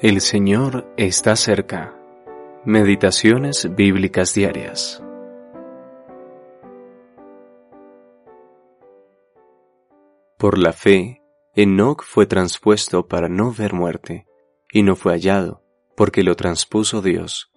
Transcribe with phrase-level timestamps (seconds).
[0.00, 1.92] El Señor está cerca.
[2.64, 5.02] Meditaciones bíblicas diarias.
[10.38, 11.20] Por la fe,
[11.56, 14.28] Enoc fue transpuesto para no ver muerte,
[14.70, 15.64] y no fue hallado,
[15.96, 17.50] porque lo transpuso Dios,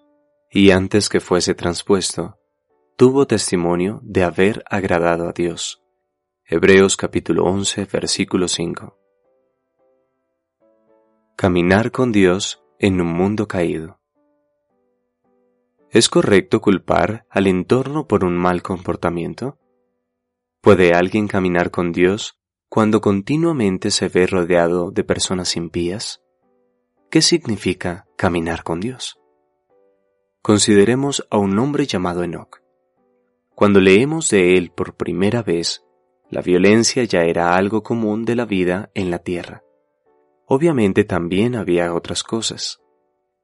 [0.50, 2.40] y antes que fuese transpuesto,
[2.96, 5.84] tuvo testimonio de haber agradado a Dios.
[6.44, 8.98] Hebreos capítulo 11, versículo 5.
[11.42, 14.00] Caminar con Dios en un mundo caído.
[15.90, 19.58] ¿Es correcto culpar al entorno por un mal comportamiento?
[20.62, 22.38] ¿Puede alguien caminar con Dios
[22.70, 26.22] cuando continuamente se ve rodeado de personas impías?
[27.10, 29.18] ¿Qué significa caminar con Dios?
[30.44, 32.62] Consideremos a un hombre llamado Enoch.
[33.56, 35.84] Cuando leemos de él por primera vez,
[36.30, 39.64] la violencia ya era algo común de la vida en la tierra.
[40.54, 42.82] Obviamente también había otras cosas.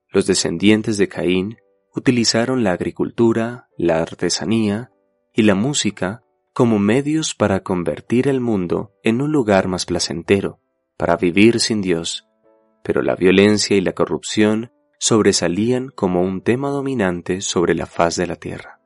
[0.10, 1.56] Los descendientes de Caín
[1.96, 4.92] utilizaron la agricultura, la artesanía
[5.34, 10.60] y la música como medios para convertir el mundo en un lugar más placentero,
[10.98, 12.28] para vivir sin Dios,
[12.84, 18.28] pero la violencia y la corrupción sobresalían como un tema dominante sobre la faz de
[18.28, 18.82] la tierra.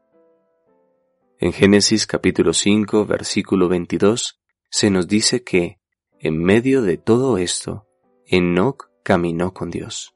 [1.40, 5.80] En Génesis capítulo 5 versículo 22 se nos dice que,
[6.20, 7.88] en medio de todo esto,
[8.34, 10.16] Enoc caminó con Dios.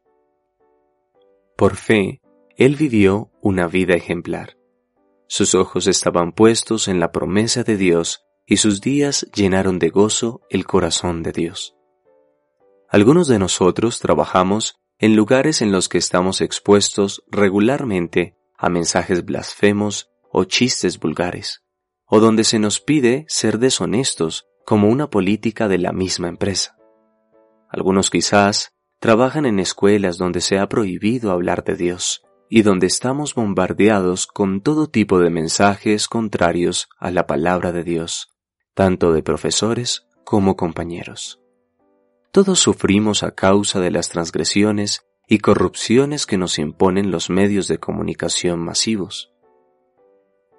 [1.58, 2.21] Por fe,
[2.55, 4.55] él vivió una vida ejemplar.
[5.27, 10.39] Sus ojos estaban puestos en la promesa de Dios y sus días llenaron de gozo
[10.49, 11.75] el corazón de Dios.
[12.88, 20.09] Algunos de nosotros trabajamos en lugares en los que estamos expuestos regularmente a mensajes blasfemos
[20.31, 21.66] o chistes vulgares,
[22.05, 26.75] o donde se nos pide ser deshonestos como una política de la misma empresa.
[27.75, 33.35] Algunos quizás trabajan en escuelas donde se ha prohibido hablar de Dios y donde estamos
[33.35, 38.30] bombardeados con todo tipo de mensajes contrarios a la palabra de Dios,
[38.75, 41.41] tanto de profesores como compañeros.
[42.31, 47.77] Todos sufrimos a causa de las transgresiones y corrupciones que nos imponen los medios de
[47.77, 49.33] comunicación masivos.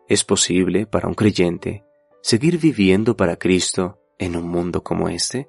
[0.06, 1.82] ¿Es posible para un creyente
[2.20, 5.48] seguir viviendo para Cristo en un mundo como este?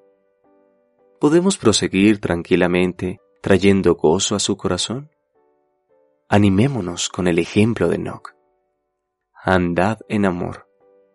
[1.19, 5.09] ¿Podemos proseguir tranquilamente trayendo gozo a su corazón?
[6.29, 8.35] Animémonos con el ejemplo de Enoch.
[9.33, 10.67] Andad en amor,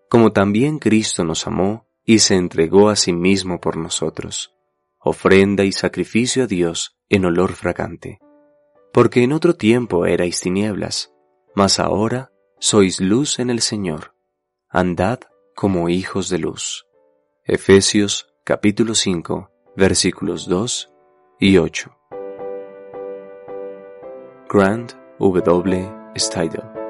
[0.08, 4.52] como también Cristo nos amó y se entregó a sí mismo por nosotros,
[4.98, 8.18] ofrenda y sacrificio a Dios en olor fragante.
[8.92, 11.12] Porque en otro tiempo erais tinieblas,
[11.54, 14.16] mas ahora sois luz en el Señor.
[14.68, 15.20] Andad
[15.54, 16.86] como hijos de luz.
[17.44, 20.93] Efesios capítulo 5 versículos 2
[21.41, 21.91] y 8.
[24.49, 25.91] Grant W.
[26.16, 26.81] Steidel